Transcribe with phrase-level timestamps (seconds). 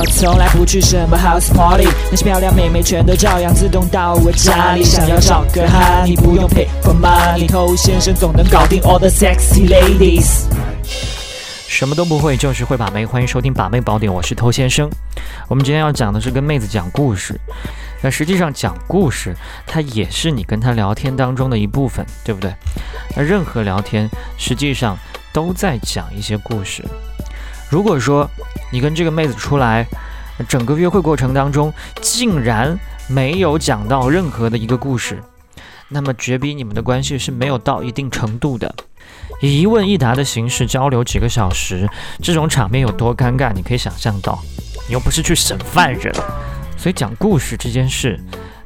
[0.00, 4.82] 我从来不去什么 house party，那些漂亮妹妹全都照样自动到我家里。
[4.82, 10.44] 想要找个哈，你不用 pay for money，偷先生总能搞定 all the sexy ladies。
[11.68, 13.04] 什么都不会，就是会把妹。
[13.04, 14.88] 欢迎收听把妹宝典，我是偷先生。
[15.48, 17.38] 我们今天要讲的是跟妹子讲故事。
[18.00, 19.36] 那实际上讲故事，
[19.66, 22.50] 它也是你跟她聊天当中的一部分，对不对？
[23.14, 24.08] 那任何聊天
[24.38, 24.96] 实际上
[25.30, 26.82] 都在讲一些故事。
[27.70, 28.28] 如果说
[28.72, 29.86] 你跟这个妹子出来，
[30.48, 35.22] 整个约会过程当中竟然没有讲到任何的一个故事，
[35.88, 38.74] 那么绝逼你们的关系是没有到一定程度的。
[39.40, 41.88] 以一问一答的形式交流几个小时，
[42.20, 44.38] 这种场面有多尴尬，你可以想象到。
[44.88, 46.12] 你又不是去审犯人，
[46.76, 48.18] 所以讲故事这件事，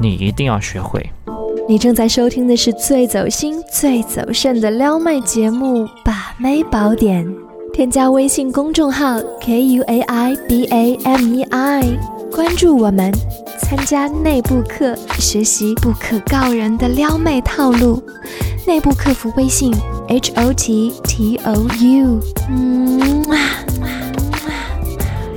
[0.00, 1.10] 你一定要学会。
[1.68, 7.26] 你正在收听的是最走心、最走肾的撩妹节目《把妹宝典》，
[7.76, 11.98] 添加微信公众号 k u a i b a m e i，
[12.32, 13.12] 关注我们，
[13.60, 18.02] 参加内部课，学习不可告人的撩妹套路。
[18.66, 19.74] 内部客服微信
[20.08, 23.65] h o t t o u，嗯。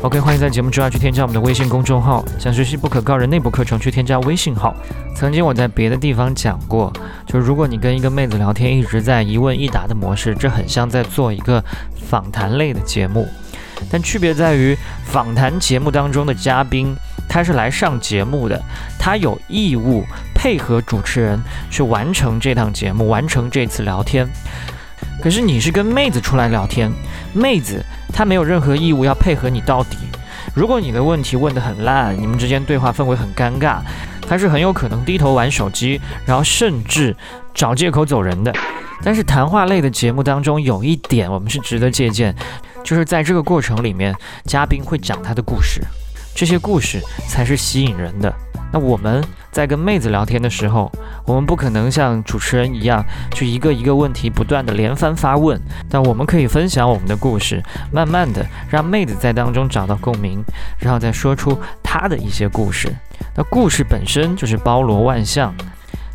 [0.01, 2.23] OK，欢迎在节目之外去添加我们的微信公众号。
[2.39, 4.73] 想学习不可告人内部课程，去添加微信号。
[5.13, 6.91] 曾经我在别的地方讲过，
[7.27, 11.61] 就是如果你跟一个妹子聊天，一直在一问一答的模式，这很像在做一个
[12.07, 13.27] 访谈类的节目。
[13.91, 16.95] 但区别在于，访谈节目当中的嘉宾
[17.27, 18.57] 他是来上节目的，
[18.97, 21.37] 他有义务配合主持人
[21.69, 24.25] 去完成这档节目，完成这次聊天。
[25.21, 26.91] 可是你是跟妹子出来聊天，
[27.33, 27.83] 妹子
[28.13, 29.97] 她没有任何义务要配合你到底。
[30.55, 33.79] 如果你的问题问得很烂，你们之间对话氛围很尴尬，
[34.27, 37.15] 她是很有可能低头玩手机，然后甚至
[37.53, 38.53] 找借口走人的。
[39.03, 42.35] 但是谈话类的节目当中有一点我们是值得借鉴，
[42.83, 44.13] 就是在这个过程里面，
[44.45, 45.81] 嘉宾会讲他的故事，
[46.35, 48.33] 这些故事才是吸引人的。
[48.71, 50.91] 那我们在跟妹子聊天的时候，
[51.25, 57.61] 我们不可能像主持人一样，去一个一个问题不断的连番发问，但我们可以分享我们的故事，
[57.91, 60.43] 慢慢的让妹子在当中找到共鸣，
[60.77, 62.93] 然后再说出她的一些故事。
[63.35, 65.53] 那故事本身就是包罗万象，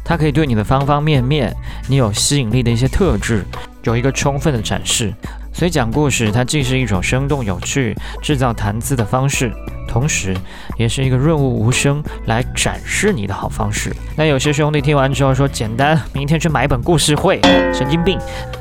[0.05, 1.55] 它可以对你的方方面面，
[1.89, 3.45] 你有吸引力的一些特质，
[3.83, 5.13] 有一个充分的展示。
[5.53, 9.53] 所以讲故事，它既是一种生动有趣、制造谈资的方式。
[9.95, 10.37] 同时，
[10.77, 13.95] 也是一个润物无声来展示你的好方式。
[14.17, 17.41] 那有些兄弟听完之后说：“简单，明天去买本故事会。”
[17.73, 18.19] 神经病，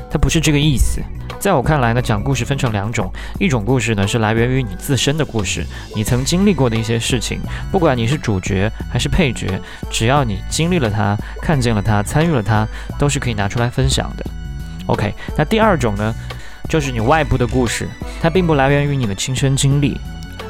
[0.08, 1.02] 他不是这个意思。
[1.40, 7.40] 在我看来呢，讲故事分成两种，一种故事呢是来源于你自身的故事，你曾经历过的一些事情，
[7.72, 12.64] 不管你是主角还是配角，只要你经历了它、看见了它、参与了它，
[12.96, 14.24] 都是可以拿出来分享的。
[14.86, 16.14] OK，那第二种呢，
[16.68, 17.88] 就是你外部的故事，
[18.22, 20.00] 它并不来源于你的亲身经历。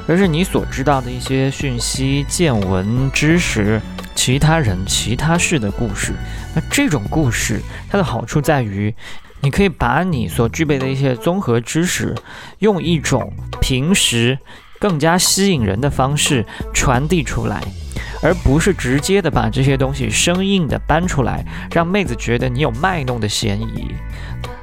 [0.07, 3.81] 而是你所知道的一些讯息、见闻、知识、
[4.15, 6.13] 其他人、其他事的故事。
[6.55, 7.61] 那这种故事，
[7.91, 8.95] 它的好处在于，
[9.41, 12.15] 你可以把你所具备的一些综合知识，
[12.59, 14.39] 用一种平时
[14.79, 17.63] 更加吸引人的方式传递出来，
[18.23, 23.89] 而不是直接的把这些东西生硬的搬出来，让妹子觉得你有卖弄的嫌疑。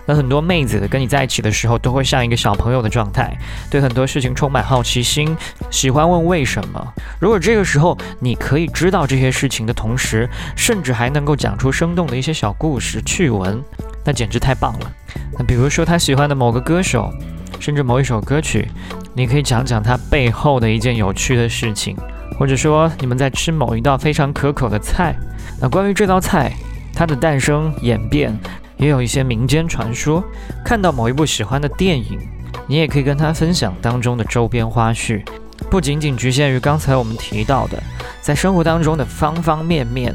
[0.05, 3.37] 那很多妹子跟你在一起的时候，都会像一个小朋友的状态，
[3.69, 5.35] 对很多事情充满好奇心，
[5.69, 6.93] 喜欢问为什么。
[7.19, 13.63] 如果这个时候你可以知道这些事情的同时，甚至还能够讲出生动的一些小故事趣闻，
[14.03, 14.91] 那简直太棒了。
[15.37, 17.11] 那比如说他喜欢的某个歌手，
[17.59, 18.67] 甚至某一首歌曲，
[19.13, 21.95] 你可以讲讲他背后的一件有趣的事情，
[22.39, 25.15] 或者说你们在吃某一道非常可口的菜，
[25.61, 26.51] 那关于这道菜，
[26.93, 28.35] 它的诞生演变。
[28.81, 30.23] 也有一些民间传说，
[30.65, 32.19] 看到某一部喜欢的电影，
[32.65, 35.23] 你也可以跟他分享当中的周边花絮，
[35.69, 37.81] 不仅仅局限于刚才我们提到的，
[38.21, 40.11] 在生活当中的方方面面，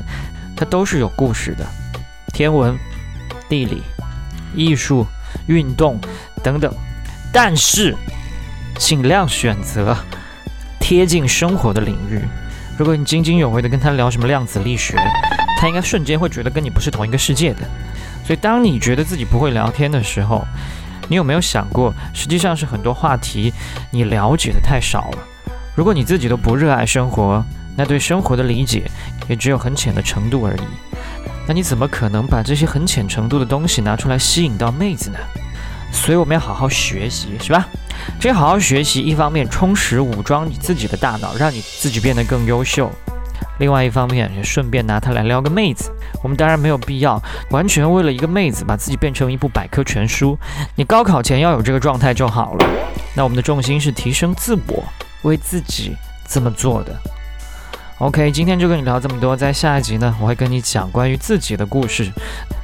[0.57, 1.65] 它都是有故事的，
[2.35, 2.77] 天文、
[3.49, 3.85] 地理、
[4.53, 5.07] 艺术、
[5.47, 6.01] 运动
[6.43, 6.75] 等等。
[7.33, 7.95] 但是，
[8.79, 9.97] 尽量选择
[10.81, 12.21] 贴近生活的领域。
[12.77, 14.97] 如果你津津有味的跟他聊什么量子力学，
[15.61, 17.61] 他应该瞬间会觉得跟你不是同一个世界的。
[18.27, 20.45] 所以，当你觉得自己不会聊天的时候，
[21.09, 23.53] 你有没有想过，实际上是很多话题
[23.93, 25.19] 你了解的太少了？
[25.77, 27.45] 如果你自己都不热爱生活，
[27.77, 28.91] 那对生活的理解
[29.29, 30.63] 也只有很浅的程度而已。
[31.47, 35.19] 那你怎么可能把这些很浅程度的东西拿出来吸引到妹子呢？
[35.93, 37.69] 所以我们要好好学习，是吧？
[38.19, 42.91] 这好好学习，一方面充实武装你自己的大脑，让你自己变得更优秀。
[43.59, 45.91] 另外一方面，也顺便拿它来撩个妹子。
[46.23, 50.39] 我们当然没有必要完全为了一个妹子把自己变成一部百科全书。
[50.75, 52.67] 你高考前要有这个状态就好了。
[53.15, 54.85] 那我们的重心是提升自我，
[55.23, 55.97] 为自己
[56.29, 56.95] 这么做的。
[57.99, 62.13] OK，今天就跟你聊这么多，在下一集呢，我会跟你讲关于自己的故事，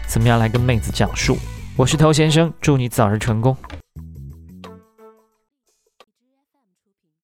[0.07, 1.39] 怎么样来跟妹子讲述。
[1.75, 3.57] 我是头先生，祝你早日成功。